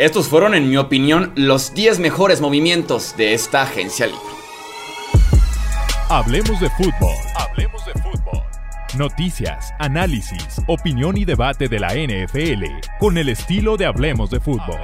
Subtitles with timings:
[0.00, 4.22] Estos fueron, en mi opinión, los 10 mejores movimientos de esta agencia libre.
[6.08, 7.14] Hablemos de fútbol.
[7.36, 8.42] Hablemos de fútbol.
[8.96, 12.64] Noticias, análisis, opinión y debate de la NFL
[12.98, 14.80] con el estilo de Hablemos de fútbol.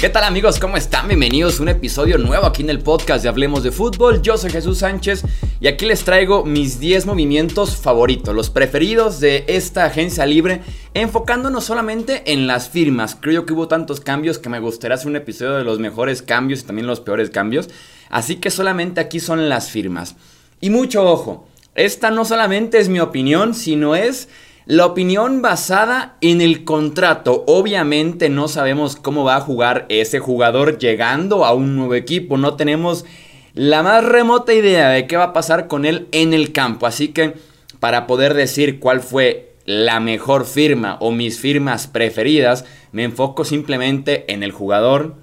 [0.00, 0.58] ¿Qué tal amigos?
[0.58, 1.08] ¿Cómo están?
[1.08, 4.22] Bienvenidos a un episodio nuevo aquí en el podcast de Hablemos de Fútbol.
[4.22, 5.24] Yo soy Jesús Sánchez
[5.60, 10.62] y aquí les traigo mis 10 movimientos favoritos, los preferidos de esta agencia libre,
[10.94, 13.14] enfocándonos solamente en las firmas.
[13.14, 16.60] Creo que hubo tantos cambios que me gustaría hacer un episodio de los mejores cambios
[16.60, 17.68] y también los peores cambios.
[18.08, 20.16] Así que solamente aquí son las firmas.
[20.62, 24.30] Y mucho ojo, esta no solamente es mi opinión, sino es
[24.70, 27.42] la opinión basada en el contrato.
[27.48, 32.36] Obviamente no sabemos cómo va a jugar ese jugador llegando a un nuevo equipo.
[32.36, 33.04] No tenemos
[33.52, 36.86] la más remota idea de qué va a pasar con él en el campo.
[36.86, 37.34] Así que
[37.80, 44.32] para poder decir cuál fue la mejor firma o mis firmas preferidas, me enfoco simplemente
[44.32, 45.16] en el jugador,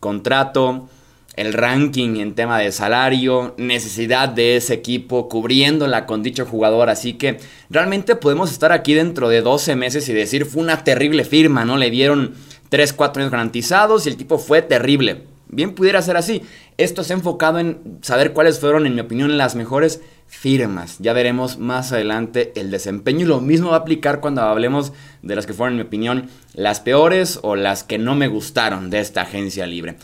[0.00, 0.90] contrato,
[1.34, 6.90] el ranking en tema de salario, necesidad de ese equipo, cubriéndola con dicho jugador.
[6.90, 7.38] Así que
[7.70, 11.78] realmente podemos estar aquí dentro de 12 meses y decir fue una terrible firma, ¿no?
[11.78, 12.34] Le dieron
[12.68, 15.24] 3, 4 años garantizados y el tipo fue terrible.
[15.48, 16.42] Bien pudiera ser así.
[16.78, 20.96] Esto se ha enfocado en saber cuáles fueron, en mi opinión, las mejores firmas.
[20.98, 25.36] Ya veremos más adelante el desempeño y lo mismo va a aplicar cuando hablemos de
[25.36, 29.00] las que fueron, en mi opinión, las peores o las que no me gustaron de
[29.00, 29.96] esta agencia libre.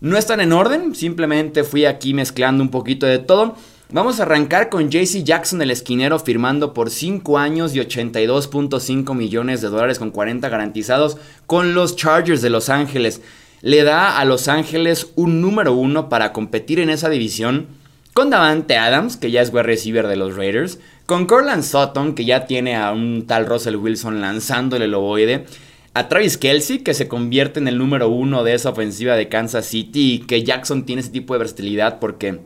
[0.00, 3.56] No están en orden, simplemente fui aquí mezclando un poquito de todo.
[3.90, 9.62] Vamos a arrancar con JC Jackson, el esquinero, firmando por 5 años y 82.5 millones
[9.62, 11.16] de dólares con 40 garantizados
[11.46, 13.22] con los Chargers de Los Ángeles.
[13.62, 17.68] Le da a Los Ángeles un número uno para competir en esa división
[18.12, 22.24] con Davante Adams, que ya es wide receiver de los Raiders, con Corland Sutton, que
[22.24, 25.46] ya tiene a un tal Russell Wilson lanzándole el ovoide,
[25.96, 29.64] a Travis Kelsey, que se convierte en el número uno de esa ofensiva de Kansas
[29.64, 32.40] City y que Jackson tiene ese tipo de versatilidad porque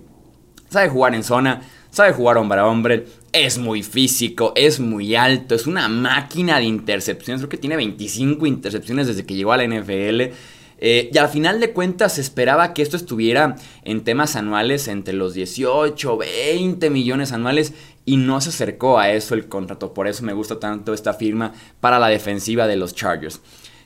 [0.69, 5.57] sabe jugar en zona, sabe jugar hombre a hombre, es muy físico, es muy alto,
[5.57, 9.65] es una máquina de intercepciones, creo que tiene 25 intercepciones desde que llegó a la
[9.65, 10.33] NFL.
[10.83, 15.13] Eh, y al final de cuentas se esperaba que esto estuviera en temas anuales entre
[15.13, 17.75] los 18, 20 millones anuales
[18.05, 19.95] y no se acercó a eso el contrato.
[19.95, 23.41] Por eso me gusta tanto esta firma para la defensiva de los Chargers.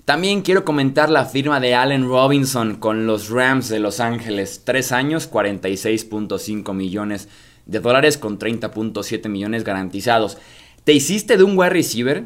[0.04, 4.62] También quiero comentar la firma de Allen Robinson con los Rams de Los Ángeles.
[4.64, 7.28] Tres años, 46.5 millones
[7.64, 10.36] de dólares con 30.7 millones garantizados.
[10.84, 12.25] Te hiciste de un wide receiver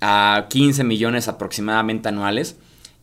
[0.00, 2.56] a 15 millones aproximadamente anuales,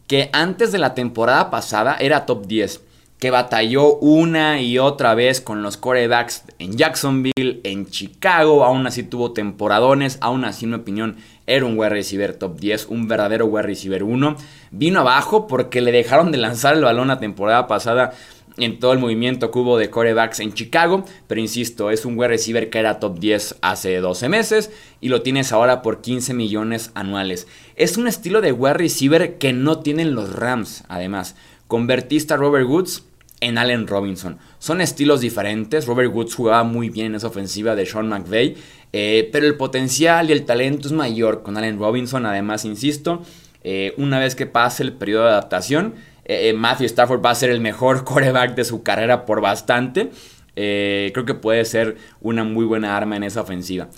[0.08, 2.82] que antes de la temporada pasada era top 10
[3.24, 9.04] que batalló una y otra vez con los corebacks en Jacksonville, en Chicago, aún así
[9.04, 11.16] tuvo temporadones, aún así en mi opinión
[11.48, 14.36] era un wide receiver top 10, un verdadero wide receiver 1.
[14.72, 18.12] Vino abajo porque le dejaron de lanzar el balón la temporada pasada
[18.58, 22.28] en todo el movimiento que hubo de corebacks en Chicago, pero insisto, es un wide
[22.28, 24.70] receiver que era top 10 hace 12 meses
[25.00, 27.48] y lo tienes ahora por 15 millones anuales.
[27.78, 31.38] Es un estilo de wide receiver que no tienen los Rams, además.
[31.70, 33.06] Convertiste a Robert Woods
[33.44, 34.38] en Allen Robinson.
[34.60, 35.86] Son estilos diferentes.
[35.86, 38.56] Robert Woods jugaba muy bien en esa ofensiva de Sean McVay.
[38.94, 42.26] Eh, pero el potencial y el talento es mayor con Allen Robinson.
[42.26, 43.22] Además, insisto,
[43.64, 45.96] eh, una vez que pase el periodo de adaptación,
[46.26, 50.12] eh, Matthew Stafford va a ser el mejor coreback de su carrera por bastante.
[50.56, 53.90] creo que puede ser una muy buena arma en esa ofensiva.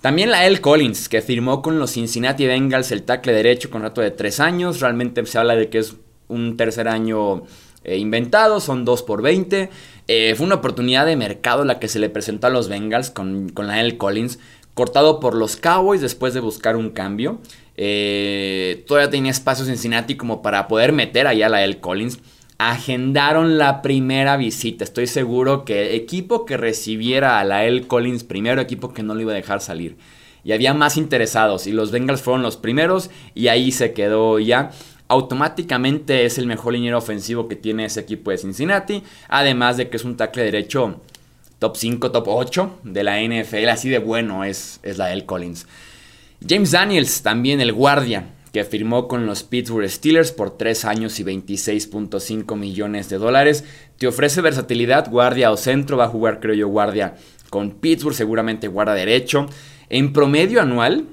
[0.00, 0.60] También la L.
[0.60, 4.80] Collins, que firmó con los Cincinnati Bengals el tackle derecho con rato de 3 años.
[4.80, 5.94] Realmente se habla de que es
[6.28, 7.42] un tercer año
[7.84, 9.70] eh, inventado, son 2 por 20.
[10.08, 13.48] Eh, fue una oportunidad de mercado la que se le presentó a los Bengals con,
[13.50, 13.96] con la L.
[13.96, 14.38] Collins,
[14.74, 17.40] cortado por los Cowboys después de buscar un cambio.
[17.76, 21.80] Eh, todavía tenía espacio Cincinnati como para poder meter allá a la L.
[21.80, 22.18] Collins.
[22.58, 24.84] Agendaron la primera visita.
[24.84, 27.86] Estoy seguro que equipo que recibiera a la L.
[27.86, 29.96] Collins primero, equipo que no lo iba a dejar salir.
[30.44, 31.66] Y había más interesados.
[31.66, 33.10] Y los Bengals fueron los primeros.
[33.34, 34.72] Y ahí se quedó ya
[35.10, 39.02] automáticamente es el mejor liniero ofensivo que tiene ese equipo de Cincinnati.
[39.28, 41.00] Además de que es un tackle derecho
[41.58, 43.68] top 5, top 8 de la NFL.
[43.68, 45.66] Así de bueno es, es la del Collins.
[46.48, 51.24] James Daniels, también el guardia, que firmó con los Pittsburgh Steelers por 3 años y
[51.24, 53.64] 26.5 millones de dólares.
[53.98, 55.96] Te ofrece versatilidad, guardia o centro.
[55.96, 57.16] Va a jugar, creo yo, guardia
[57.50, 59.46] con Pittsburgh, seguramente guarda derecho.
[59.88, 61.08] En promedio anual,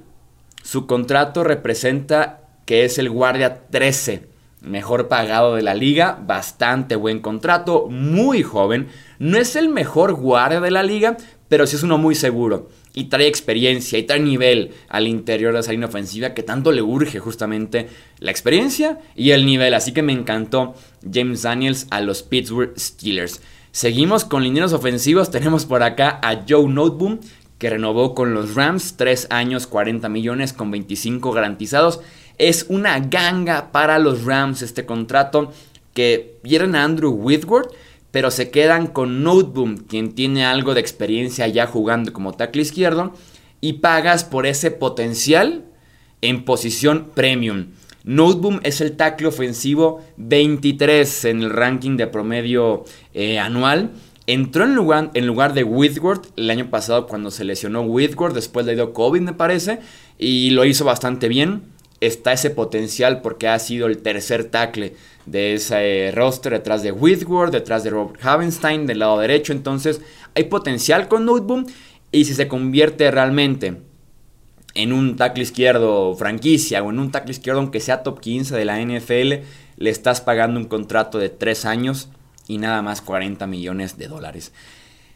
[0.62, 7.20] su contrato representa que es el guardia 13 mejor pagado de la liga, bastante buen
[7.20, 8.88] contrato, muy joven.
[9.20, 11.18] No es el mejor guardia de la liga,
[11.48, 12.70] pero sí es uno muy seguro.
[12.94, 16.82] Y trae experiencia y trae nivel al interior de esa línea ofensiva que tanto le
[16.82, 17.88] urge justamente
[18.20, 19.74] la experiencia y el nivel.
[19.74, 20.74] Así que me encantó
[21.10, 23.42] James Daniels a los Pittsburgh Steelers.
[23.72, 25.30] Seguimos con lineros ofensivos.
[25.30, 27.20] Tenemos por acá a Joe Noteboom,
[27.60, 32.02] que renovó con los Rams 3 años 40 millones con 25 garantizados.
[32.38, 35.52] Es una ganga para los Rams este contrato
[35.94, 37.74] que pierden a Andrew Whitworth,
[38.12, 43.14] pero se quedan con Noteboom, quien tiene algo de experiencia ya jugando como tackle izquierdo,
[43.62, 45.66] y pagas por ese potencial
[46.22, 47.68] en posición premium.
[48.04, 53.92] Noteboom es el tackle ofensivo 23 en el ranking de promedio eh, anual.
[54.28, 58.66] Entró en lugar, en lugar de Whitworth el año pasado cuando se lesionó Whitworth, después
[58.66, 59.80] le dio COVID me parece,
[60.18, 61.64] y lo hizo bastante bien.
[62.00, 64.96] Está ese potencial porque ha sido el tercer tackle
[65.26, 69.52] de ese roster detrás de Whitworth, detrás de Robert Havenstein del lado derecho.
[69.52, 70.02] Entonces
[70.36, 71.66] hay potencial con Noteboom
[72.12, 73.78] y si se convierte realmente
[74.74, 78.66] en un tackle izquierdo franquicia o en un tackle izquierdo aunque sea top 15 de
[78.66, 79.44] la NFL,
[79.78, 82.10] le estás pagando un contrato de 3 años
[82.48, 84.54] y nada más 40 millones de dólares.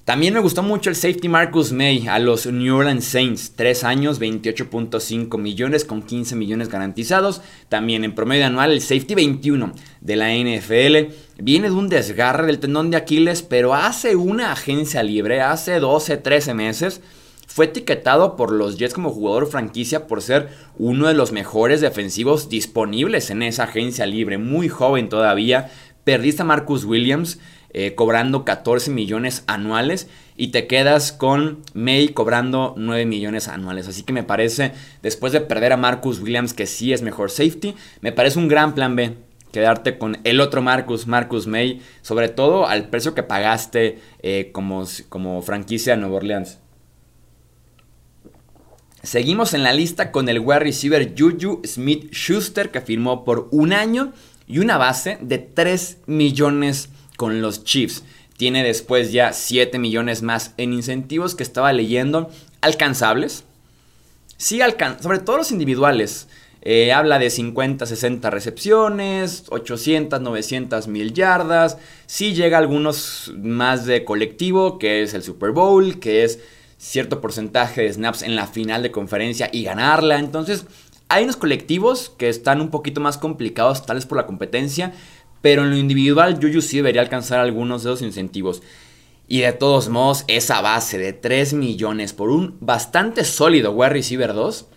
[0.06, 3.54] También me gustó mucho el safety Marcus May a los New Orleans Saints.
[3.56, 7.42] 3 años, 28.5 millones con 15 millones garantizados.
[7.70, 11.14] También en promedio anual el safety 21 de la NFL.
[11.38, 16.18] Viene de un desgarre del tendón de Aquiles, pero hace una agencia libre, hace 12,
[16.18, 17.02] 13 meses.
[17.46, 22.50] Fue etiquetado por los Jets como jugador franquicia por ser uno de los mejores defensivos
[22.50, 24.40] disponibles en esa agencia libre.
[24.40, 25.70] Muy joven todavía,
[26.04, 27.40] Perdiste a Marcus Williams
[27.74, 33.88] eh, cobrando 14 millones anuales y te quedas con May cobrando 9 millones anuales.
[33.88, 37.76] Así que me parece, después de perder a Marcus Williams, que sí es mejor safety,
[38.02, 39.16] me parece un gran plan B
[39.52, 44.86] quedarte con el otro Marcus, Marcus May, sobre todo al precio que pagaste eh, como,
[45.10, 46.60] como franquicia de Nueva Orleans.
[49.04, 53.74] Seguimos en la lista con el wide receiver Juju Smith Schuster que firmó por un
[53.74, 54.14] año
[54.48, 58.04] y una base de 3 millones con los Chiefs.
[58.38, 62.32] Tiene después ya 7 millones más en incentivos que estaba leyendo
[62.62, 63.44] alcanzables.
[64.38, 64.60] Sí,
[65.02, 66.28] sobre todo los individuales.
[66.64, 71.78] Eh, habla de 50, 60 recepciones, 800, 900 mil yardas.
[72.06, 76.40] Sí llega algunos más de colectivo, que es el Super Bowl, que es
[76.78, 80.20] cierto porcentaje de snaps en la final de conferencia y ganarla.
[80.20, 80.66] Entonces,
[81.10, 84.94] hay unos colectivos que están un poquito más complicados, tales por la competencia,
[85.42, 88.62] pero en lo individual Juju sí debería alcanzar algunos de los incentivos.
[89.28, 94.34] Y de todos modos, esa base de 3 millones por un bastante sólido wide receiver
[94.34, 94.68] 2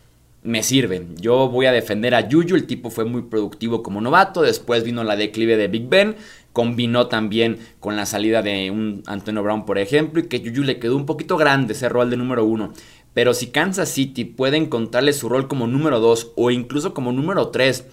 [0.44, 1.06] me sirve.
[1.16, 5.02] Yo voy a defender a Juju, el tipo fue muy productivo como novato, después vino
[5.02, 6.16] la declive de Big Ben,
[6.52, 10.78] combinó también con la salida de un Antonio Brown, por ejemplo, y que Juju le
[10.78, 12.74] quedó un poquito grande ese rol de número uno.
[13.14, 17.48] Pero si Kansas City puede encontrarle su rol como número 2 o incluso como número
[17.48, 17.86] 3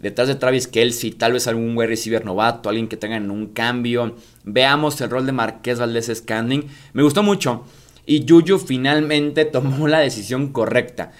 [0.00, 4.16] detrás de Travis Kelsey, tal vez algún wide receiver novato, alguien que tenga un cambio.
[4.44, 6.66] Veamos el rol de Marqués Valdés Scanning.
[6.92, 7.64] Me gustó mucho.
[8.06, 11.12] Y Juju finalmente tomó la decisión correcta.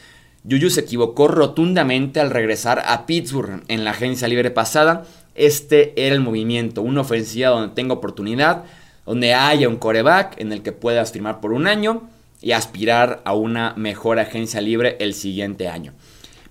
[0.49, 5.05] Juju se equivocó rotundamente al regresar a Pittsburgh en la agencia libre pasada.
[5.35, 8.65] Este era el movimiento, una ofensiva donde tenga oportunidad,
[9.07, 12.03] donde haya un coreback en el que puedas firmar por un año
[12.43, 15.95] y aspirar a una mejor agencia libre el siguiente año.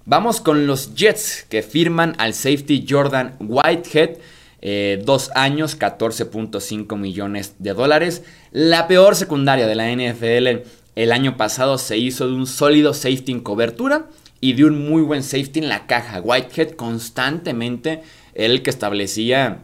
[0.05, 4.17] Vamos con los Jets que firman al safety Jordan Whitehead.
[4.61, 8.23] Eh, dos años, 14.5 millones de dólares.
[8.51, 13.31] La peor secundaria de la NFL el año pasado se hizo de un sólido safety
[13.31, 14.07] en cobertura
[14.41, 16.19] y de un muy buen safety en la caja.
[16.19, 19.63] Whitehead constantemente el que establecía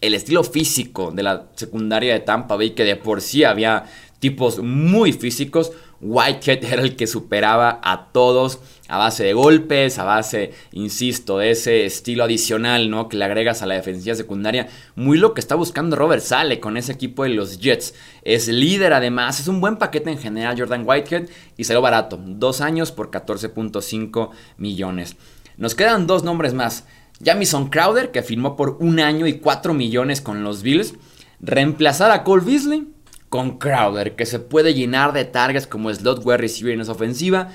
[0.00, 3.84] el estilo físico de la secundaria de Tampa Bay, que de por sí había
[4.18, 5.70] tipos muy físicos.
[6.02, 11.52] Whitehead era el que superaba a todos a base de golpes, a base, insisto, de
[11.52, 13.08] ese estilo adicional, ¿no?
[13.08, 14.68] Que le agregas a la defensiva secundaria.
[14.96, 17.94] Muy lo que está buscando Robert Sale con ese equipo de los Jets.
[18.22, 22.20] Es líder además, es un buen paquete en general Jordan Whitehead y salió barato.
[22.22, 25.16] Dos años por 14.5 millones.
[25.56, 26.84] Nos quedan dos nombres más.
[27.24, 30.94] Jamison Crowder, que firmó por un año y 4 millones con los Bills.
[31.40, 32.88] Reemplazar a Cole Beasley
[33.32, 37.48] con Crowder, que se puede llenar de targets como slot wide receiver en esa ofensiva.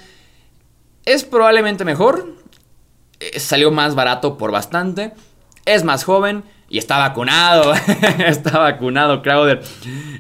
[1.06, 2.34] Es probablemente mejor.
[3.20, 5.14] Eh, salió más barato por bastante.
[5.66, 6.44] Es más joven.
[6.68, 7.76] Y está vacunado.
[8.28, 9.62] está vacunado Crowder.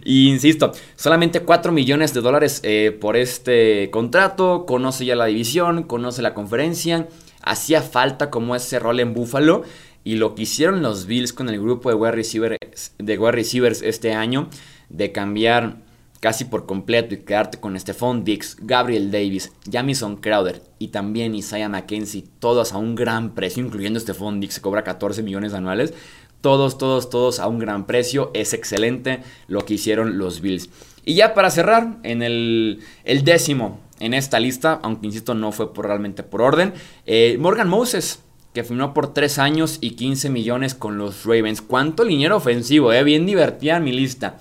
[0.03, 4.67] Y insisto, solamente 4 millones de dólares eh, por este contrato.
[4.67, 5.81] Conoce ya la división.
[5.81, 7.07] Conoce la conferencia.
[7.41, 9.63] Hacía falta como ese rol en Buffalo.
[10.03, 14.49] y lo que hicieron los Bills con el grupo de wide receivers, este año,
[14.89, 15.77] de cambiar
[16.19, 21.69] casi por completo y quedarte con Stephon Dix, Gabriel Davis, Jamison Crowder y también Isaiah
[21.69, 25.93] McKenzie, todos a un gran precio, incluyendo Stephon Dix, que cobra 14 millones anuales.
[26.41, 28.31] Todos, todos, todos a un gran precio.
[28.33, 30.69] Es excelente lo que hicieron los Bills.
[31.03, 32.81] Y ya para cerrar, en el,
[33.23, 36.73] décimo en esta lista, aunque insisto no fue realmente por orden,
[37.05, 38.19] eh, Morgan Moses,
[38.53, 41.61] que firmó por 3 años y 15 millones con los Ravens.
[41.61, 42.91] ¿Cuánto dinero ofensivo?
[42.91, 43.03] Eh?
[43.03, 44.37] Bien divertida mi lista.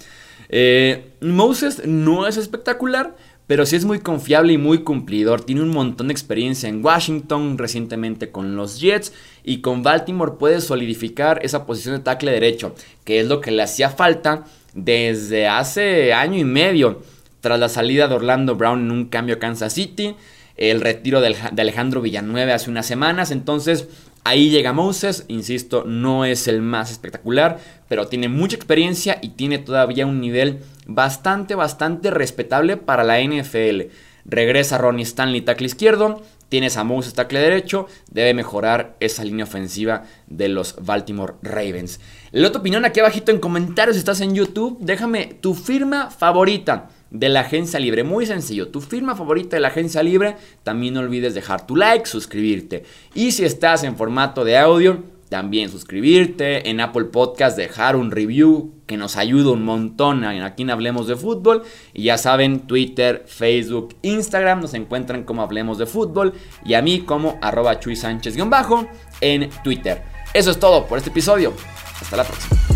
[0.49, 5.45] Eh, Moses no es espectacular, pero sí es muy confiable y muy cumplidor.
[5.45, 9.13] Tiene un montón de experiencia en Washington, recientemente con los Jets
[9.45, 12.75] y con Baltimore puede solidificar esa posición de tackle derecho,
[13.05, 17.03] que es lo que le hacía falta desde hace año y medio,
[17.41, 20.17] tras la salida de Orlando Brown en un cambio a Kansas City,
[20.57, 23.89] el retiro de Alejandro Villanueva hace unas semanas, entonces
[24.29, 29.59] Ahí llega Moses, insisto, no es el más espectacular, pero tiene mucha experiencia y tiene
[29.59, 33.83] todavía un nivel bastante, bastante respetable para la NFL.
[34.25, 36.23] Regresa Ronnie Stanley, tackle izquierdo.
[36.49, 37.87] Tienes a Moses, tackle derecho.
[38.11, 42.01] Debe mejorar esa línea ofensiva de los Baltimore Ravens.
[42.33, 44.79] La tu opinión aquí abajito en comentarios si estás en YouTube.
[44.81, 48.05] Déjame tu firma favorita de la agencia libre.
[48.05, 50.37] Muy sencillo, tu firma favorita de la agencia libre.
[50.63, 52.85] También no olvides dejar tu like, suscribirte.
[53.15, 56.71] Y si estás en formato de audio, también suscribirte.
[56.71, 61.17] En Apple Podcast, dejar un review que nos ayuda un montón aquí en Hablemos de
[61.17, 61.63] Fútbol.
[61.93, 66.35] Y ya saben, Twitter, Facebook, Instagram nos encuentran como Hablemos de Fútbol.
[66.65, 68.89] Y a mí como arroba Chuy Sánchez-bajo
[69.21, 70.03] en Twitter.
[70.33, 71.53] Eso es todo por este episodio.
[72.01, 72.76] Hasta la próxima.